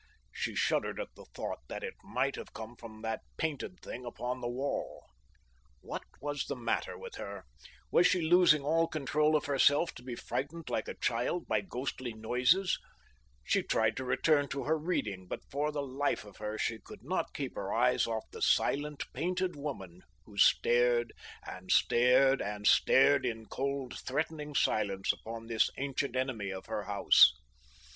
She 0.31 0.55
shuddered 0.55 0.99
at 0.99 1.09
the 1.15 1.25
thought 1.35 1.59
that 1.67 1.83
it 1.83 1.93
might 2.03 2.35
have 2.35 2.53
come 2.55 2.75
from 2.75 3.03
that 3.03 3.19
painted 3.37 3.79
thing 3.81 4.03
upon 4.03 4.41
the 4.41 4.49
wall. 4.49 5.03
What 5.81 6.01
was 6.19 6.45
the 6.45 6.55
matter 6.55 6.97
with 6.97 7.17
her? 7.17 7.43
Was 7.91 8.07
she 8.07 8.19
losing 8.19 8.63
all 8.63 8.87
control 8.87 9.35
of 9.35 9.45
herself 9.45 9.93
to 9.93 10.01
be 10.03 10.15
frightened 10.15 10.71
like 10.71 10.87
a 10.87 10.97
little 10.97 11.01
child 11.01 11.47
by 11.47 11.61
ghostly 11.61 12.13
noises? 12.15 12.79
She 13.43 13.61
tried 13.61 13.95
to 13.97 14.03
return 14.03 14.47
to 14.47 14.63
her 14.63 14.75
reading, 14.75 15.27
but 15.27 15.41
for 15.51 15.71
the 15.71 15.83
life 15.83 16.25
of 16.25 16.37
her 16.37 16.57
she 16.57 16.79
could 16.79 17.03
not 17.03 17.35
keep 17.35 17.53
her 17.53 17.71
eyes 17.71 18.07
off 18.07 18.23
the 18.31 18.41
silent, 18.41 19.03
painted 19.13 19.55
woman 19.55 20.01
who 20.25 20.35
stared 20.35 21.13
and 21.45 21.71
stared 21.71 22.41
and 22.41 22.65
stared 22.65 23.23
in 23.23 23.45
cold, 23.45 23.93
threatening 23.99 24.55
silence 24.55 25.13
upon 25.13 25.45
this 25.45 25.69
ancient 25.77 26.15
enemy 26.15 26.49
of 26.49 26.65
her 26.65 26.85
house. 26.85 27.33